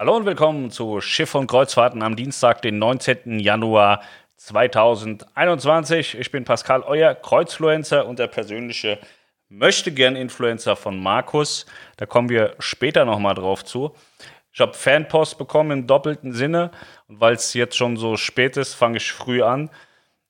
[0.00, 3.40] Hallo und willkommen zu Schiff und Kreuzfahrten am Dienstag, den 19.
[3.40, 4.00] Januar
[4.36, 6.16] 2021.
[6.16, 9.00] Ich bin Pascal, euer Kreuzfluencer und der persönliche
[9.48, 11.66] Möchtegern-Influencer von Markus.
[11.96, 13.92] Da kommen wir später nochmal drauf zu.
[14.52, 16.70] Ich habe Fanpost bekommen im doppelten Sinne
[17.08, 19.68] und weil es jetzt schon so spät ist, fange ich früh an.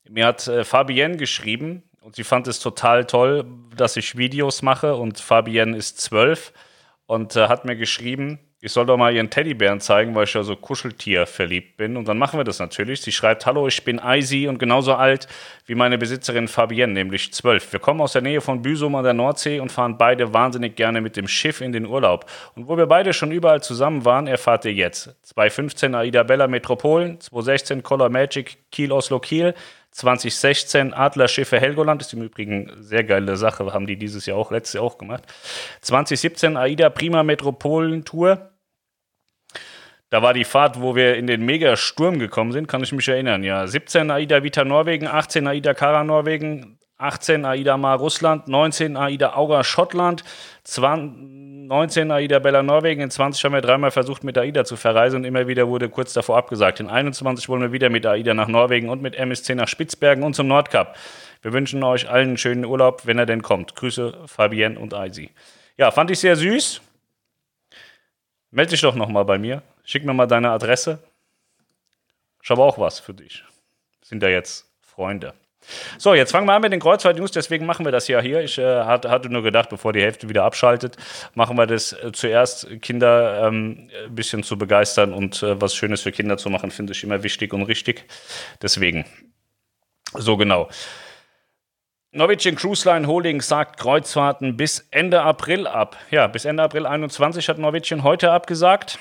[0.09, 3.45] Mir hat äh, Fabienne geschrieben und sie fand es total toll,
[3.77, 6.55] dass ich Videos mache und Fabienne ist zwölf
[7.05, 10.43] und äh, hat mir geschrieben, ich soll doch mal ihren Teddybären zeigen, weil ich ja
[10.43, 11.96] so Kuscheltier verliebt bin.
[11.96, 13.00] Und dann machen wir das natürlich.
[13.03, 15.29] Sie schreibt, hallo, ich bin Eisi und genauso alt
[15.66, 17.72] wie meine Besitzerin Fabienne, nämlich zwölf.
[17.72, 21.00] Wir kommen aus der Nähe von Büsum an der Nordsee und fahren beide wahnsinnig gerne
[21.00, 22.26] mit dem Schiff in den Urlaub.
[22.57, 25.14] Und wo wir beide schon überall zusammen waren, erfahrt ihr jetzt.
[25.22, 29.54] 215 Aida Bella Metropolen, 216 Color Magic Kiel Oslo Kiel,
[29.98, 34.52] 2016 Adlerschiffe Helgoland, ist im Übrigen eine sehr geile Sache, haben die dieses Jahr auch,
[34.52, 35.24] letztes Jahr auch gemacht.
[35.80, 38.52] 2017 AIDA Prima Metropolen Tour.
[40.11, 43.42] Da war die Fahrt, wo wir in den Megasturm gekommen sind, kann ich mich erinnern.
[43.42, 49.34] Ja, 17 AIDA Vita Norwegen, 18 AIDA Kara Norwegen, 18 AIDA Mar Russland, 19 AIDA
[49.34, 50.24] Aura Schottland,
[50.64, 55.20] 20, 19 AIDA Bella Norwegen, in 20 haben wir dreimal versucht, mit AIDA zu verreisen
[55.20, 56.80] und immer wieder wurde kurz davor abgesagt.
[56.80, 60.34] In 21 wollen wir wieder mit AIDA nach Norwegen und mit MSC nach Spitzbergen und
[60.34, 60.96] zum Nordkap.
[61.42, 63.77] Wir wünschen euch allen einen schönen Urlaub, wenn er denn kommt.
[63.77, 65.30] Grüße, Fabienne und Eisi.
[65.77, 66.80] Ja, fand ich sehr süß.
[68.50, 69.62] Meld dich doch nochmal bei mir.
[69.84, 70.98] Schick mir mal deine Adresse.
[72.42, 73.44] Ich habe auch was für dich.
[74.02, 75.34] Sind ja jetzt Freunde.
[75.98, 78.41] So, jetzt fangen wir an mit den Kreuzfahrt-News, deswegen machen wir das ja hier.
[78.41, 80.97] Ich äh, hatte nur gedacht, bevor die Hälfte wieder abschaltet,
[81.34, 86.02] machen wir das äh, zuerst, Kinder ähm, ein bisschen zu begeistern und äh, was Schönes
[86.02, 88.05] für Kinder zu machen, finde ich immer wichtig und richtig.
[88.62, 89.05] Deswegen.
[90.14, 90.69] So genau.
[92.11, 95.96] Norwegian Cruise Line Holding sagt Kreuzfahrten bis Ende April ab.
[96.11, 98.98] Ja, bis Ende April 21 hat Norwegian heute abgesagt.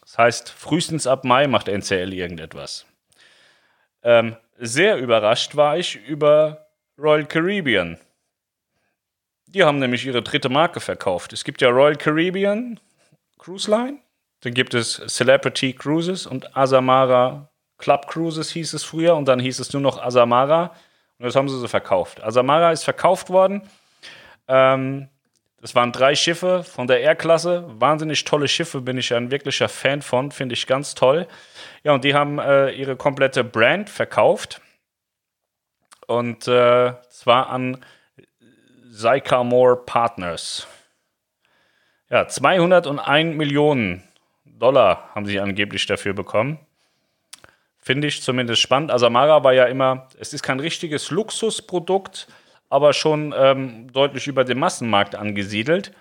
[0.00, 2.86] Das heißt, frühestens ab Mai macht NCL irgendetwas.
[4.02, 6.66] Ähm, sehr überrascht war ich über
[6.98, 7.98] Royal Caribbean.
[9.46, 11.32] Die haben nämlich ihre dritte Marke verkauft.
[11.32, 12.78] Es gibt ja Royal Caribbean
[13.38, 13.98] Cruise Line,
[14.40, 19.60] dann gibt es Celebrity Cruises und Asamara Club Cruises hieß es früher und dann hieß
[19.60, 20.74] es nur noch Asamara
[21.18, 22.22] und das haben sie so verkauft.
[22.22, 23.62] Asamara ist verkauft worden.
[24.48, 25.08] Ähm,
[25.60, 27.64] das waren drei Schiffe von der R-Klasse.
[27.68, 31.26] Wahnsinnig tolle Schiffe, bin ich ein wirklicher Fan von, finde ich ganz toll.
[31.82, 34.60] Ja, und die haben äh, ihre komplette Brand verkauft.
[36.06, 37.84] Und äh, zwar an
[38.88, 40.66] Sycamore Partners.
[42.08, 44.04] Ja, 201 Millionen
[44.44, 46.58] Dollar haben sie angeblich dafür bekommen.
[47.78, 48.90] Finde ich zumindest spannend.
[48.90, 52.28] Asamara war ja immer, es ist kein richtiges Luxusprodukt,
[52.68, 55.92] aber schon ähm, deutlich über dem Massenmarkt angesiedelt.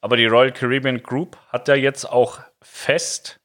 [0.00, 3.40] Aber die Royal Caribbean Group hat ja jetzt auch fest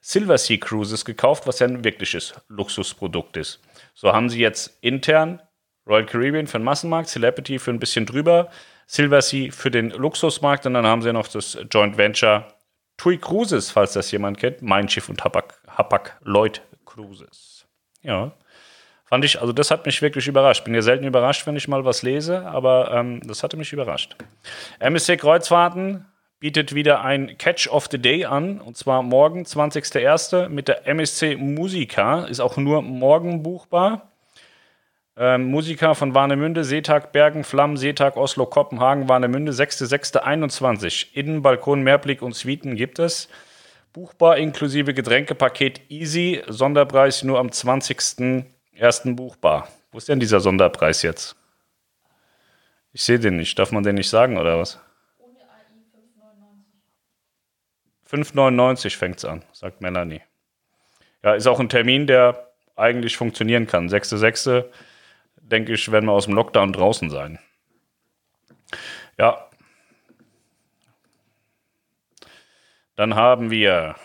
[0.00, 3.60] Silver Sea Cruises gekauft, was ja ein wirkliches Luxusprodukt ist.
[3.94, 5.40] So haben sie jetzt intern
[5.86, 8.50] Royal Caribbean für den Massenmarkt, Celebrity für ein bisschen drüber,
[8.86, 12.46] Silver Sea für den Luxusmarkt und dann haben sie noch das Joint Venture
[12.96, 17.66] TUI Cruises, falls das jemand kennt, Mein Schiff und Hapag, Hapag Lloyd Cruises.
[18.02, 18.32] Ja.
[19.04, 20.64] Fand ich, also das hat mich wirklich überrascht.
[20.64, 24.16] Bin ja selten überrascht, wenn ich mal was lese, aber ähm, das hatte mich überrascht.
[24.78, 26.06] MSC Kreuzfahrten
[26.40, 30.48] bietet wieder ein Catch of the Day an, und zwar morgen, 20.01.
[30.48, 32.24] mit der MSC Musica.
[32.24, 34.10] Ist auch nur morgen buchbar.
[35.16, 41.14] Ähm, Musiker von Warnemünde, Seetag, Bergen, Flammen, Seetag, Oslo, Kopenhagen, Warnemünde, 6.6.21.
[41.14, 43.28] Innenbalkon, Mehrblick und Suiten gibt es.
[43.92, 49.68] Buchbar inklusive Getränkepaket Easy, Sonderpreis nur am 20 ersten buchbar.
[49.90, 51.36] Wo ist denn dieser Sonderpreis jetzt?
[52.92, 53.58] Ich sehe den nicht.
[53.58, 54.80] Darf man den nicht sagen oder was?
[55.18, 55.64] Ohne AI
[58.08, 58.32] 5,99.
[58.32, 60.22] 5,99 fängt es an, sagt Melanie.
[61.22, 63.88] Ja, ist auch ein Termin, der eigentlich funktionieren kann.
[63.88, 64.64] 6.6.
[65.36, 67.38] denke ich, werden wir aus dem Lockdown draußen sein.
[69.18, 69.48] Ja.
[72.96, 73.96] Dann haben wir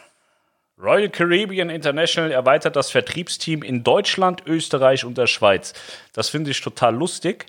[0.82, 5.74] Royal Caribbean International erweitert das Vertriebsteam in Deutschland, Österreich und der Schweiz.
[6.14, 7.48] Das finde ich total lustig,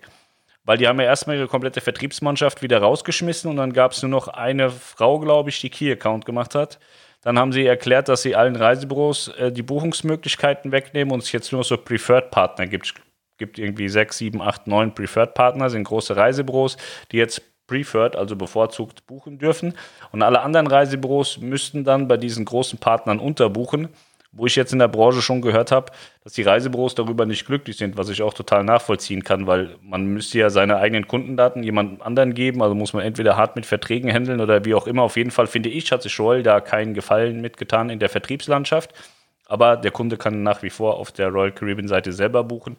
[0.65, 4.11] weil die haben ja erstmal ihre komplette Vertriebsmannschaft wieder rausgeschmissen und dann gab es nur
[4.11, 6.81] noch eine Frau, glaube ich, die Key-Account gemacht hat.
[7.23, 11.53] Dann haben sie erklärt, dass sie allen Reisebüros äh, die Buchungsmöglichkeiten wegnehmen und es jetzt
[11.53, 12.87] nur so Preferred-Partner gibt.
[12.87, 12.95] Es
[13.39, 16.79] gibt irgendwie sechs, sieben, acht, neun Preferred-Partner, sind große Reisebüros,
[17.13, 19.75] die jetzt preferred, also bevorzugt buchen dürfen.
[20.13, 23.89] Und alle anderen Reisebüros müssten dann bei diesen großen Partnern unterbuchen.
[24.33, 25.91] wo ich jetzt in der Branche schon gehört habe,
[26.23, 30.07] dass die Reisebüros darüber nicht glücklich sind, was ich auch total nachvollziehen kann, weil man
[30.07, 34.13] müsste ja seine eigenen Kundendaten jemand anderen geben, also muss man entweder hart mit Verträgen
[34.13, 35.03] handeln oder wie auch immer.
[35.03, 38.93] Auf jeden Fall finde ich, hat sich Royal da keinen Gefallen mitgetan in der Vertriebslandschaft,
[39.47, 42.77] aber der Kunde kann nach wie vor auf der Royal Caribbean Seite selber buchen.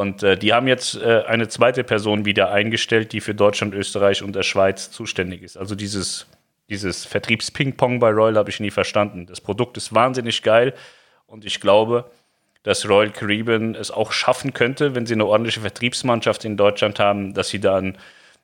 [0.00, 4.22] Und äh, die haben jetzt äh, eine zweite Person wieder eingestellt, die für Deutschland, Österreich
[4.22, 5.56] und der Schweiz zuständig ist.
[5.56, 6.26] Also dieses
[6.70, 9.26] dieses Vertriebsping-Pong bei Royal habe ich nie verstanden.
[9.26, 10.72] Das Produkt ist wahnsinnig geil
[11.26, 12.10] und ich glaube,
[12.62, 17.34] dass Royal Caribbean es auch schaffen könnte, wenn sie eine ordentliche Vertriebsmannschaft in Deutschland haben,
[17.34, 17.98] dass sie dann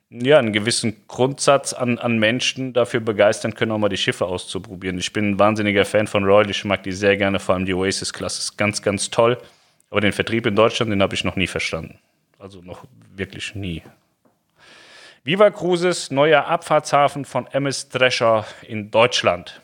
[0.09, 4.97] ja, einen gewissen Grundsatz an, an Menschen dafür begeistern können, auch mal die Schiffe auszuprobieren.
[4.99, 7.73] Ich bin ein wahnsinniger Fan von Royal, ich mag die sehr gerne, vor allem die
[7.73, 9.37] Oasis-Klasse ist ganz, ganz toll.
[9.89, 11.99] Aber den Vertrieb in Deutschland, den habe ich noch nie verstanden.
[12.39, 12.83] Also noch
[13.15, 13.83] wirklich nie.
[15.23, 19.61] Viva Cruises neuer Abfahrtshafen von MS Drescher in Deutschland.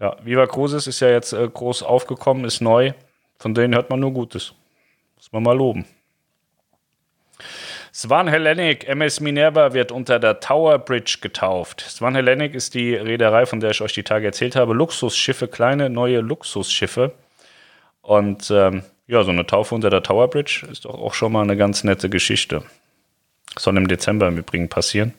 [0.00, 2.92] Ja, Viva Cruises ist ja jetzt äh, groß aufgekommen, ist neu.
[3.38, 4.54] Von denen hört man nur Gutes.
[5.16, 5.84] Muss man mal loben.
[7.92, 11.80] Swan Hellenic MS Minerva wird unter der Tower Bridge getauft.
[11.80, 14.74] Swan Hellenic ist die Reederei, von der ich euch die Tage erzählt habe.
[14.74, 17.12] Luxusschiffe, kleine neue Luxusschiffe.
[18.08, 21.42] Und ähm, ja, so eine Taufe unter der Tower Bridge ist doch auch schon mal
[21.42, 22.64] eine ganz nette Geschichte.
[23.58, 25.12] Soll im Dezember im Übrigen passieren.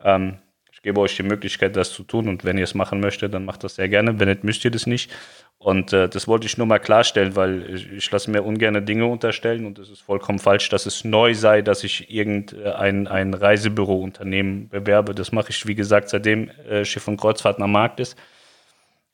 [0.02, 0.38] Ähm,
[0.82, 2.28] ich gebe euch die Möglichkeit, das zu tun.
[2.28, 4.18] Und wenn ihr es machen möchtet, dann macht das sehr gerne.
[4.18, 5.12] Wenn nicht, müsst ihr das nicht.
[5.58, 9.06] Und äh, das wollte ich nur mal klarstellen, weil ich, ich lasse mir ungern Dinge
[9.06, 14.70] unterstellen und es ist vollkommen falsch, dass es neu sei, dass ich irgendein ein Reisebürounternehmen
[14.70, 15.14] bewerbe.
[15.14, 18.18] Das mache ich, wie gesagt, seitdem äh, Schiff und Kreuzfahrten am Markt ist.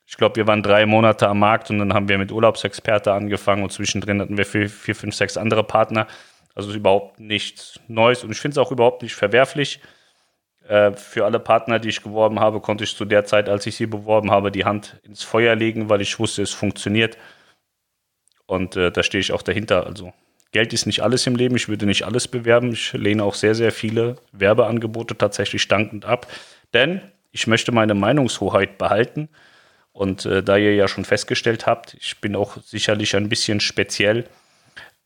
[0.07, 3.63] Ich glaube, wir waren drei Monate am Markt und dann haben wir mit Urlaubsexperte angefangen
[3.63, 6.07] und zwischendrin hatten wir vier, vier fünf, sechs andere Partner.
[6.55, 9.83] Also überhaupt nichts Neues und ich finde es auch überhaupt nicht verwerflich.
[10.69, 13.77] Äh, für alle Partner, die ich geworben habe, konnte ich zu der Zeit, als ich
[13.77, 17.17] sie beworben habe, die Hand ins Feuer legen, weil ich wusste, es funktioniert.
[18.47, 19.87] Und äh, da stehe ich auch dahinter.
[19.87, 20.13] Also
[20.53, 21.57] Geld ist nicht alles im Leben.
[21.57, 22.73] Ich würde nicht alles bewerben.
[22.73, 26.27] Ich lehne auch sehr, sehr viele Werbeangebote tatsächlich dankend ab.
[26.75, 27.01] Denn
[27.31, 29.31] ich möchte meine Meinungshoheit behalten.
[29.93, 34.27] Und äh, da ihr ja schon festgestellt habt, ich bin auch sicherlich ein bisschen speziell,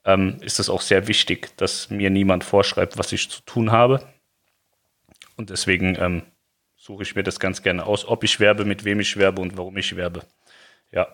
[0.04, 4.02] ähm, ist es auch sehr wichtig, dass mir niemand vorschreibt, was ich zu tun habe.
[5.36, 6.22] Und deswegen ähm,
[6.76, 9.56] suche ich mir das ganz gerne aus, ob ich werbe, mit wem ich werbe und
[9.56, 10.22] warum ich werbe.
[10.90, 11.08] Ja.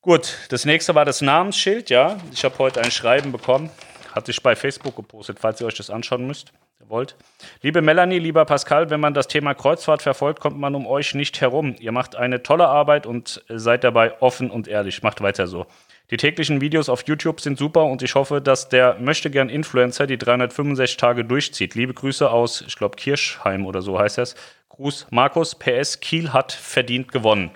[0.00, 2.18] Gut, das nächste war das Namensschild, ja.
[2.32, 3.70] Ich habe heute ein Schreiben bekommen.
[4.12, 6.52] Hatte ich bei Facebook gepostet, falls ihr euch das anschauen müsst,
[6.86, 7.16] wollt.
[7.62, 11.40] Liebe Melanie, lieber Pascal, wenn man das Thema Kreuzfahrt verfolgt, kommt man um euch nicht
[11.40, 11.74] herum.
[11.80, 15.02] Ihr macht eine tolle Arbeit und seid dabei offen und ehrlich.
[15.02, 15.66] Macht weiter so.
[16.10, 20.18] Die täglichen Videos auf YouTube sind super und ich hoffe, dass der möchtegern Influencer die
[20.18, 21.74] 365 Tage durchzieht.
[21.74, 24.34] Liebe Grüße aus, ich glaube, Kirschheim oder so heißt es.
[24.68, 27.50] Gruß Markus, PS, Kiel hat verdient gewonnen.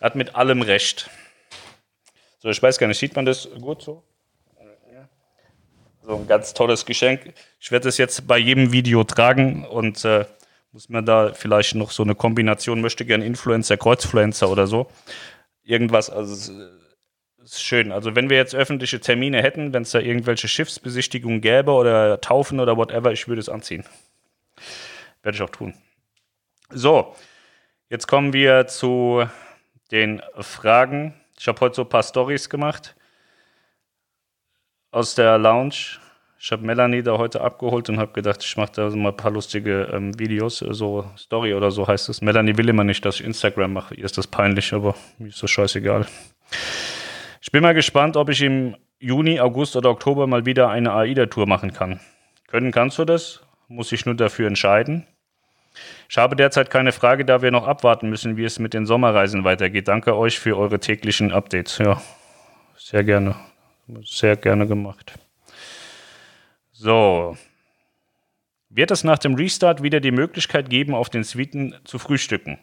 [0.00, 1.08] Er hat mit allem recht.
[2.40, 4.02] So, ich weiß gar nicht, sieht man das gut so?
[6.06, 7.32] So ein ganz tolles Geschenk.
[7.60, 10.26] Ich werde es jetzt bei jedem Video tragen und äh,
[10.72, 14.90] muss mir da vielleicht noch so eine Kombination, möchte gern Influencer, Kreuzfluencer oder so.
[15.62, 16.52] Irgendwas, also
[17.52, 17.92] ist schön.
[17.92, 22.60] Also wenn wir jetzt öffentliche Termine hätten, wenn es da irgendwelche Schiffsbesichtigungen gäbe oder Taufen
[22.60, 23.84] oder whatever, ich würde es anziehen.
[25.22, 25.74] Werde ich auch tun.
[26.70, 27.14] So,
[27.88, 29.26] jetzt kommen wir zu
[29.90, 31.14] den Fragen.
[31.38, 32.94] Ich habe heute so ein paar Stories gemacht
[34.90, 35.98] aus der Lounge.
[36.38, 39.30] Ich habe Melanie da heute abgeholt und habe gedacht, ich mache da mal ein paar
[39.30, 42.20] lustige ähm, Videos, so Story oder so heißt es.
[42.20, 43.94] Melanie will immer nicht, dass ich Instagram mache.
[43.94, 46.06] Ihr ist das peinlich, aber mir ist das scheißegal.
[47.54, 51.72] Bin mal gespannt, ob ich im Juni, August oder Oktober mal wieder eine AIDA-Tour machen
[51.72, 52.00] kann.
[52.48, 53.44] Können kannst du das?
[53.68, 55.06] Muss ich nur dafür entscheiden.
[56.08, 59.44] Ich habe derzeit keine Frage, da wir noch abwarten müssen, wie es mit den Sommerreisen
[59.44, 59.86] weitergeht.
[59.86, 61.78] Danke euch für eure täglichen Updates.
[61.78, 62.02] Ja,
[62.76, 63.36] sehr gerne.
[64.02, 65.16] Sehr gerne gemacht.
[66.72, 67.36] So.
[68.68, 72.58] Wird es nach dem Restart wieder die Möglichkeit geben, auf den Suiten zu frühstücken?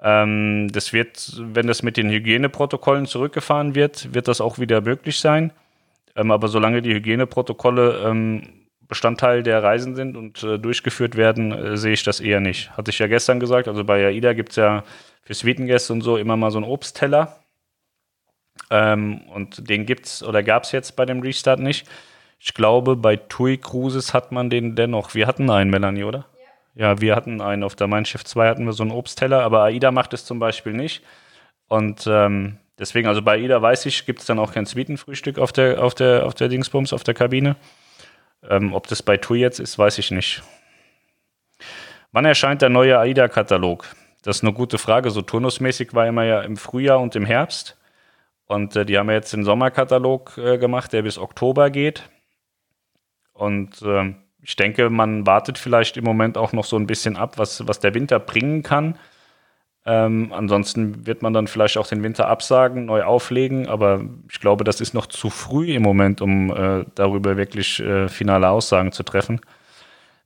[0.00, 5.18] Ähm, das wird, wenn das mit den Hygieneprotokollen zurückgefahren wird, wird das auch wieder möglich
[5.18, 5.52] sein.
[6.14, 8.42] Ähm, aber solange die Hygieneprotokolle ähm,
[8.88, 12.76] Bestandteil der Reisen sind und äh, durchgeführt werden, äh, sehe ich das eher nicht.
[12.76, 14.84] Hatte ich ja gestern gesagt, also bei AIDA gibt es ja
[15.22, 17.40] für Suitengäste und so immer mal so einen Obstteller.
[18.70, 21.88] Ähm, und den gibt es oder gab es jetzt bei dem Restart nicht.
[22.38, 25.14] Ich glaube, bei TUI Cruises hat man den dennoch.
[25.14, 26.26] Wir hatten einen, Melanie, oder?
[26.76, 27.62] Ja, wir hatten einen.
[27.64, 30.38] Auf der Mein Schiff 2 hatten wir so einen Obstteller, aber AIDA macht es zum
[30.38, 31.02] Beispiel nicht.
[31.68, 35.52] Und ähm, deswegen, also bei AIDA weiß ich, gibt es dann auch kein Suitenfrühstück auf
[35.52, 37.56] der, auf der, auf der Dingsbums, auf der Kabine.
[38.48, 40.42] Ähm, ob das bei TUI jetzt ist, weiß ich nicht.
[42.12, 43.86] Wann erscheint der neue AIDA-Katalog?
[44.22, 45.10] Das ist eine gute Frage.
[45.10, 47.78] So turnusmäßig war immer ja im Frühjahr und im Herbst.
[48.46, 52.10] Und äh, die haben ja jetzt den Sommerkatalog äh, gemacht, der bis Oktober geht.
[53.32, 54.14] Und äh,
[54.46, 57.80] ich denke, man wartet vielleicht im Moment auch noch so ein bisschen ab, was, was
[57.80, 58.96] der Winter bringen kann.
[59.84, 64.62] Ähm, ansonsten wird man dann vielleicht auch den Winter absagen, neu auflegen, aber ich glaube,
[64.62, 69.02] das ist noch zu früh im Moment, um äh, darüber wirklich äh, finale Aussagen zu
[69.02, 69.40] treffen.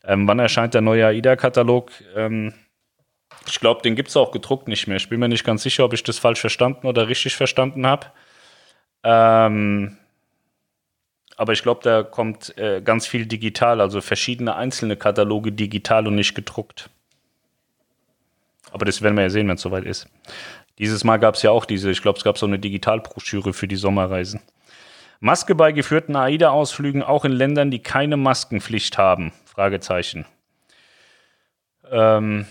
[0.05, 1.91] Ähm, wann erscheint der neue AIDA-Katalog?
[2.15, 2.53] Ähm,
[3.47, 4.99] ich glaube, den gibt es auch gedruckt nicht mehr.
[4.99, 8.09] Ich bin mir nicht ganz sicher, ob ich das falsch verstanden oder richtig verstanden habe.
[9.03, 9.97] Ähm,
[11.41, 16.15] aber ich glaube, da kommt äh, ganz viel digital, also verschiedene einzelne Kataloge digital und
[16.15, 16.91] nicht gedruckt.
[18.73, 20.07] Aber das werden wir ja sehen, wenn es soweit ist.
[20.77, 23.67] Dieses Mal gab es ja auch diese, ich glaube, es gab so eine Digitalbroschüre für
[23.67, 24.41] die Sommerreisen.
[25.21, 29.33] Maske bei geführten AIDA-Ausflügen auch in Ländern, die keine Maskenpflicht haben?
[29.47, 30.27] Fragezeichen.
[31.91, 32.45] Ähm,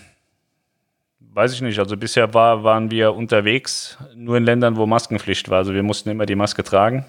[1.20, 1.78] weiß ich nicht.
[1.78, 5.58] Also bisher war, waren wir unterwegs nur in Ländern, wo Maskenpflicht war.
[5.58, 7.06] Also wir mussten immer die Maske tragen.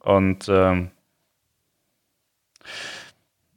[0.00, 0.90] Und ähm,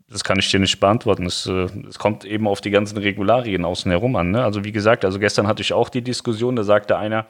[0.09, 1.25] das kann ich dir nicht beantworten.
[1.25, 4.31] Es, äh, es, kommt eben auf die ganzen Regularien außen herum an.
[4.31, 4.43] Ne?
[4.43, 7.25] Also wie gesagt, also gestern hatte ich auch die Diskussion, da sagte einer,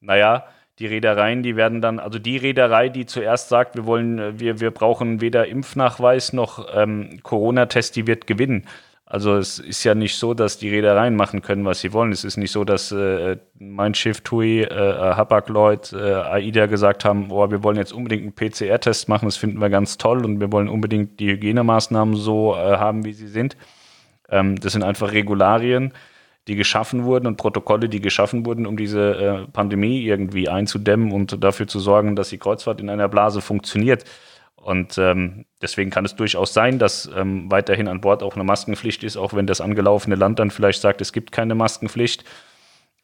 [0.00, 0.44] naja,
[0.78, 4.60] die Reedereien, die werden dann, also die Reederei, die zuerst sagt, wir wollen, äh, wir,
[4.60, 8.66] wir brauchen weder Impfnachweis noch ähm, Corona-Test, die wird gewinnen.
[9.10, 12.12] Also es ist ja nicht so, dass die Reedereien machen können, was sie wollen.
[12.12, 17.26] Es ist nicht so, dass äh, mein Schiff TUI, äh, Hapag-Lloyd, äh, AIDA gesagt haben,
[17.32, 20.52] oh, wir wollen jetzt unbedingt einen PCR-Test machen, das finden wir ganz toll und wir
[20.52, 23.56] wollen unbedingt die Hygienemaßnahmen so äh, haben, wie sie sind.
[24.28, 25.92] Ähm, das sind einfach Regularien,
[26.46, 31.42] die geschaffen wurden und Protokolle, die geschaffen wurden, um diese äh, Pandemie irgendwie einzudämmen und
[31.42, 34.04] dafür zu sorgen, dass die Kreuzfahrt in einer Blase funktioniert.
[34.60, 39.02] Und ähm, deswegen kann es durchaus sein, dass ähm, weiterhin an Bord auch eine Maskenpflicht
[39.02, 42.24] ist, auch wenn das angelaufene Land dann vielleicht sagt, es gibt keine Maskenpflicht.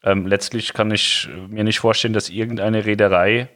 [0.03, 3.49] Ähm, letztlich kann ich mir nicht vorstellen, dass irgendeine Reederei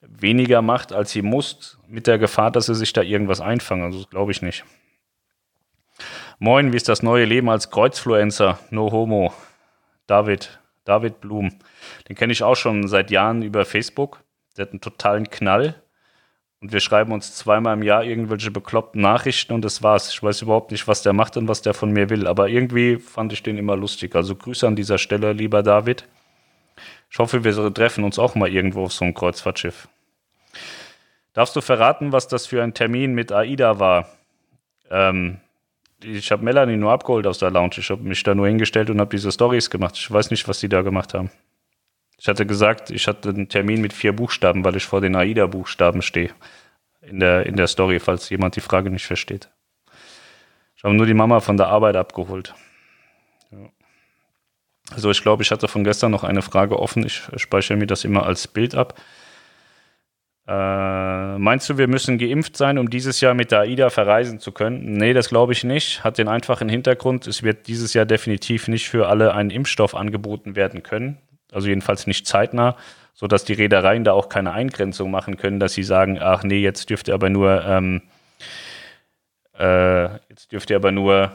[0.00, 3.84] weniger macht, als sie muss, mit der Gefahr, dass sie sich da irgendwas einfangen.
[3.84, 4.64] Also das glaube ich nicht.
[6.38, 8.60] Moin, wie ist das neue Leben als Kreuzfluencer?
[8.70, 9.34] No homo.
[10.06, 11.52] David, David Blum.
[12.08, 14.22] Den kenne ich auch schon seit Jahren über Facebook.
[14.56, 15.82] Der hat einen totalen Knall
[16.60, 20.10] und wir schreiben uns zweimal im Jahr irgendwelche bekloppten Nachrichten und das war's.
[20.12, 22.26] Ich weiß überhaupt nicht, was der macht und was der von mir will.
[22.26, 24.14] Aber irgendwie fand ich den immer lustig.
[24.14, 26.06] Also Grüße an dieser Stelle, lieber David.
[27.10, 29.88] Ich hoffe, wir treffen uns auch mal irgendwo auf so einem Kreuzfahrtschiff.
[31.32, 34.08] Darfst du verraten, was das für ein Termin mit AIDA war?
[34.90, 35.38] Ähm,
[36.02, 37.76] ich habe Melanie nur abgeholt aus der Lounge.
[37.78, 39.96] Ich habe mich da nur hingestellt und habe diese Stories gemacht.
[39.96, 41.30] Ich weiß nicht, was sie da gemacht haben.
[42.20, 46.02] Ich hatte gesagt, ich hatte einen Termin mit vier Buchstaben, weil ich vor den AIDA-Buchstaben
[46.02, 46.30] stehe.
[47.00, 49.48] In der, in der Story, falls jemand die Frage nicht versteht.
[50.76, 52.54] Ich habe nur die Mama von der Arbeit abgeholt.
[53.50, 53.70] Ja.
[54.90, 57.06] Also ich glaube, ich hatte von gestern noch eine Frage offen.
[57.06, 59.00] Ich speichere mir das immer als Bild ab.
[60.46, 64.52] Äh, meinst du, wir müssen geimpft sein, um dieses Jahr mit der AIDA verreisen zu
[64.52, 64.92] können?
[64.98, 66.04] Nee, das glaube ich nicht.
[66.04, 70.54] Hat den einfachen Hintergrund, es wird dieses Jahr definitiv nicht für alle ein Impfstoff angeboten
[70.54, 71.16] werden können
[71.52, 72.76] also jedenfalls nicht zeitnah,
[73.14, 76.90] sodass die Reedereien da auch keine Eingrenzung machen können, dass sie sagen, ach nee, jetzt
[76.90, 78.02] dürft ihr aber nur, ähm,
[79.58, 81.32] äh, jetzt dürft ihr aber nur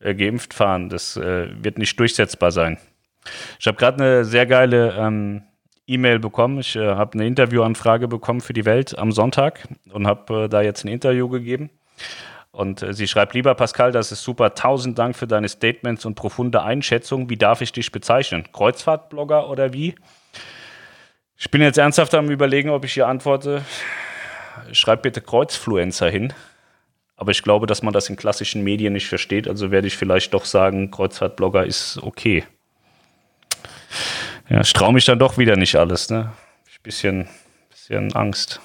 [0.00, 0.88] äh, geimpft fahren.
[0.88, 2.78] Das äh, wird nicht durchsetzbar sein.
[3.58, 5.42] Ich habe gerade eine sehr geile ähm,
[5.86, 6.60] E-Mail bekommen.
[6.60, 10.60] Ich äh, habe eine Interviewanfrage bekommen für die Welt am Sonntag und habe äh, da
[10.60, 11.70] jetzt ein Interview gegeben.
[12.58, 14.52] Und äh, sie schreibt, lieber Pascal, das ist super.
[14.52, 17.30] Tausend Dank für deine Statements und profunde Einschätzung.
[17.30, 18.48] Wie darf ich dich bezeichnen?
[18.52, 19.94] Kreuzfahrtblogger oder wie?
[21.36, 23.62] Ich bin jetzt ernsthaft am Überlegen, ob ich hier antworte.
[24.72, 26.32] Schreib bitte Kreuzfluencer hin.
[27.14, 29.46] Aber ich glaube, dass man das in klassischen Medien nicht versteht.
[29.46, 32.42] Also werde ich vielleicht doch sagen, Kreuzfahrtblogger ist okay.
[34.48, 36.10] Ja, ich traue mich dann doch wieder nicht alles.
[36.10, 36.32] Ne?
[36.68, 37.28] Ich bisschen,
[37.70, 38.60] bisschen Angst.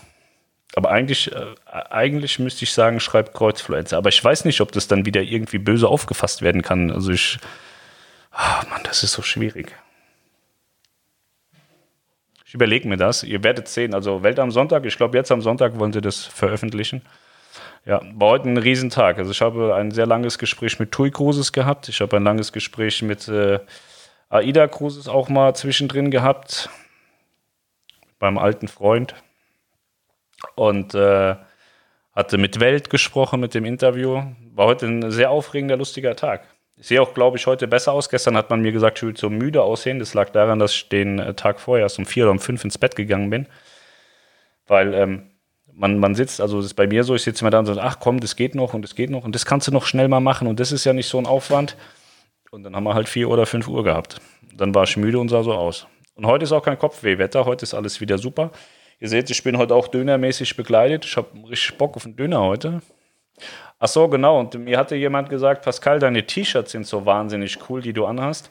[0.75, 3.97] Aber eigentlich, äh, eigentlich müsste ich sagen, schreibt Kreuzfluencer.
[3.97, 6.91] Aber ich weiß nicht, ob das dann wieder irgendwie böse aufgefasst werden kann.
[6.91, 7.37] Also ich.
[8.31, 9.75] Ah, Mann, das ist so schwierig.
[12.45, 13.23] Ich überlege mir das.
[13.23, 13.93] Ihr werdet sehen.
[13.93, 17.03] Also Welt am Sonntag, ich glaube, jetzt am Sonntag wollen sie das veröffentlichen.
[17.85, 19.19] Ja, war heute ein Riesentag.
[19.19, 21.89] Also ich habe ein sehr langes Gespräch mit TUI Cruises gehabt.
[21.89, 23.59] Ich habe ein langes Gespräch mit äh,
[24.29, 26.69] AIDA Cruises auch mal zwischendrin gehabt.
[28.17, 29.13] Beim alten Freund
[30.55, 31.35] und äh,
[32.13, 34.21] hatte mit Welt gesprochen mit dem Interview.
[34.53, 36.47] War heute ein sehr aufregender, lustiger Tag.
[36.77, 38.09] Ich sehe auch, glaube ich, heute besser aus.
[38.09, 39.99] Gestern hat man mir gesagt, ich würde so müde aussehen.
[39.99, 42.63] Das lag daran, dass ich den äh, Tag vorher erst um vier oder um fünf
[42.63, 43.47] ins Bett gegangen bin.
[44.67, 45.31] Weil ähm,
[45.71, 47.81] man, man sitzt, also das ist bei mir so, ich sitze mir da und sage,
[47.81, 50.07] ach komm, das geht noch und das geht noch und das kannst du noch schnell
[50.07, 51.75] mal machen und das ist ja nicht so ein Aufwand.
[52.51, 54.21] Und dann haben wir halt vier oder fünf Uhr gehabt.
[54.55, 55.87] Dann war ich müde und sah so aus.
[56.13, 58.51] Und heute ist auch kein Kopfwehwetter, heute ist alles wieder super.
[59.03, 61.03] Ihr seht, ich bin heute auch dönermäßig begleitet.
[61.03, 62.81] Ich habe richtig Bock auf einen Döner heute.
[63.77, 64.39] Ach so, genau.
[64.39, 68.49] Und mir hatte jemand gesagt, Pascal, deine T-Shirts sind so wahnsinnig cool, die du anhast.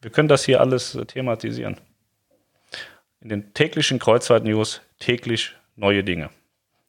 [0.02, 1.78] wir können das hier alles äh, thematisieren
[3.22, 6.30] in den täglichen Kreuzfahrt-News täglich neue Dinge.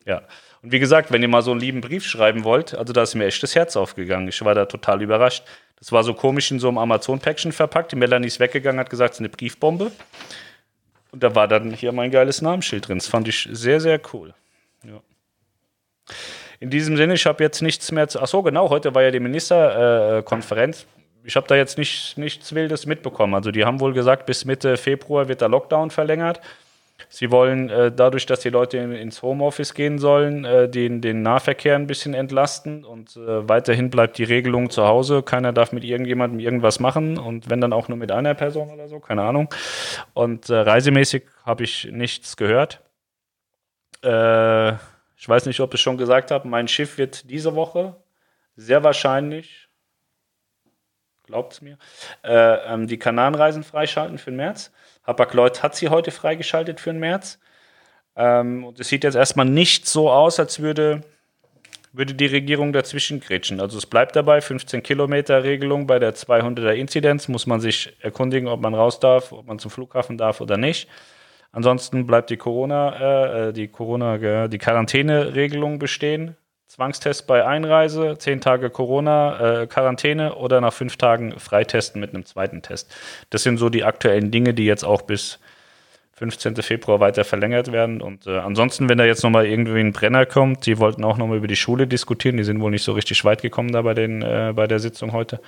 [0.04, 0.22] Ja.
[0.62, 3.14] Und wie gesagt, wenn ihr mal so einen lieben Brief schreiben wollt, also da ist
[3.14, 4.28] mir echt das Herz aufgegangen.
[4.28, 5.44] Ich war da total überrascht.
[5.78, 7.92] Das war so komisch in so einem Amazon-Päckchen verpackt.
[7.92, 9.90] Die Melanie ist weggegangen, hat gesagt, es ist eine Briefbombe.
[11.10, 12.98] Und da war dann hier mein geiles Namensschild drin.
[12.98, 14.32] Das fand ich sehr, sehr cool.
[14.84, 15.00] Ja.
[16.60, 18.20] In diesem Sinne, ich habe jetzt nichts mehr zu.
[18.20, 20.82] Achso, genau, heute war ja die Ministerkonferenz.
[20.82, 23.34] Äh, ich habe da jetzt nicht, nichts Wildes mitbekommen.
[23.34, 26.40] Also die haben wohl gesagt, bis Mitte Februar wird der Lockdown verlängert.
[27.08, 31.22] Sie wollen äh, dadurch, dass die Leute in, ins Homeoffice gehen sollen, äh, den, den
[31.22, 35.22] Nahverkehr ein bisschen entlasten und äh, weiterhin bleibt die Regelung zu Hause.
[35.22, 38.88] Keiner darf mit irgendjemandem irgendwas machen und wenn dann auch nur mit einer Person oder
[38.88, 39.52] so, keine Ahnung.
[40.14, 42.80] Und äh, reisemäßig habe ich nichts gehört.
[44.04, 44.72] Äh,
[45.16, 47.96] ich weiß nicht, ob ich es schon gesagt habe, mein Schiff wird diese Woche
[48.56, 49.68] sehr wahrscheinlich
[51.24, 51.78] glaubt es mir,
[52.24, 54.72] äh, ähm, die Kanarenreisen freischalten für den März.
[55.06, 57.38] Hapag-Lloyd hat sie heute freigeschaltet für den März.
[58.16, 61.02] Ähm, und es sieht jetzt erstmal nicht so aus, als würde,
[61.92, 63.60] würde die Regierung dazwischen grätschen.
[63.60, 68.48] Also es bleibt dabei, 15 Kilometer Regelung bei der 200er Inzidenz, muss man sich erkundigen,
[68.48, 70.88] ob man raus darf, ob man zum Flughafen darf oder nicht.
[71.52, 76.36] Ansonsten bleibt die Corona, äh, die Corona, die Quarantäneregelung bestehen.
[76.72, 82.62] Zwangstest bei Einreise, zehn Tage Corona-Quarantäne äh, oder nach fünf Tagen Freitesten mit einem zweiten
[82.62, 82.96] Test.
[83.28, 85.38] Das sind so die aktuellen Dinge, die jetzt auch bis
[86.14, 86.56] 15.
[86.62, 88.00] Februar weiter verlängert werden.
[88.00, 91.36] Und äh, ansonsten, wenn da jetzt nochmal irgendwie ein Brenner kommt, die wollten auch nochmal
[91.36, 94.22] über die Schule diskutieren, die sind wohl nicht so richtig weit gekommen da bei, den,
[94.22, 95.42] äh, bei der Sitzung heute,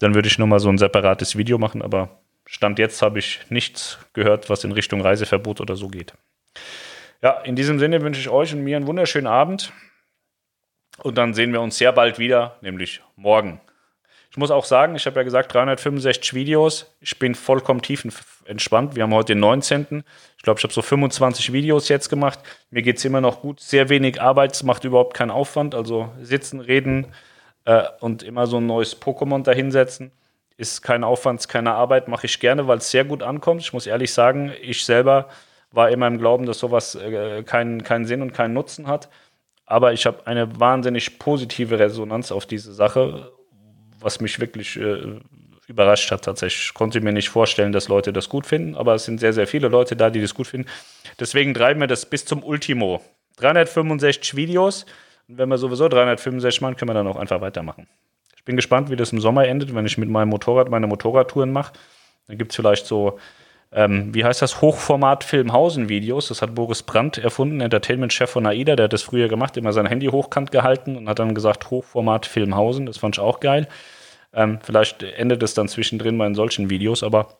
[0.00, 1.82] dann würde ich nochmal so ein separates Video machen.
[1.82, 2.08] Aber
[2.46, 6.14] Stand jetzt habe ich nichts gehört, was in Richtung Reiseverbot oder so geht.
[7.22, 9.72] Ja, in diesem Sinne wünsche ich euch und mir einen wunderschönen Abend.
[10.98, 13.60] Und dann sehen wir uns sehr bald wieder, nämlich morgen.
[14.32, 16.90] Ich muss auch sagen, ich habe ja gesagt, 365 Videos.
[17.02, 18.96] Ich bin vollkommen tiefenentspannt.
[18.96, 20.04] Wir haben heute den 19.
[20.38, 22.38] Ich glaube, ich habe so 25 Videos jetzt gemacht.
[22.70, 23.60] Mir geht es immer noch gut.
[23.60, 25.74] Sehr wenig Arbeit, es macht überhaupt keinen Aufwand.
[25.74, 27.08] Also sitzen, reden
[27.66, 30.12] äh, und immer so ein neues Pokémon dahinsetzen.
[30.56, 33.60] Ist kein Aufwand, ist keine Arbeit, mache ich gerne, weil es sehr gut ankommt.
[33.60, 35.28] Ich muss ehrlich sagen, ich selber
[35.72, 39.10] war immer im Glauben, dass sowas äh, keinen, keinen Sinn und keinen Nutzen hat.
[39.66, 43.32] Aber ich habe eine wahnsinnig positive Resonanz auf diese Sache,
[44.00, 45.20] was mich wirklich äh,
[45.68, 46.66] überrascht hat tatsächlich.
[46.66, 49.46] Ich konnte mir nicht vorstellen, dass Leute das gut finden, aber es sind sehr, sehr
[49.46, 50.68] viele Leute da, die das gut finden.
[51.18, 53.00] Deswegen treiben wir das bis zum Ultimo.
[53.36, 54.84] 365 Videos.
[55.28, 57.86] Und wenn wir sowieso 365 machen, können wir dann auch einfach weitermachen.
[58.36, 61.52] Ich bin gespannt, wie das im Sommer endet, wenn ich mit meinem Motorrad meine Motorradtouren
[61.52, 61.74] mache.
[62.26, 63.18] Dann gibt es vielleicht so,
[63.72, 66.28] ähm, wie heißt das, Hochformat-Filmhausen-Videos.
[66.28, 68.76] Das hat Boris Brandt erfunden, Entertainment-Chef von AIDA.
[68.76, 72.86] Der hat das früher gemacht, immer sein Handy hochkant gehalten und hat dann gesagt, Hochformat-Filmhausen.
[72.86, 73.68] Das fand ich auch geil.
[74.34, 77.38] Ähm, vielleicht endet es dann zwischendrin mal in solchen Videos, aber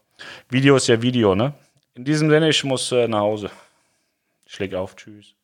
[0.48, 1.54] Video ist ja Video, ne?
[1.94, 3.50] In diesem Sinne, ich muss äh, nach Hause.
[4.46, 5.34] Ich leg auf, tschüss.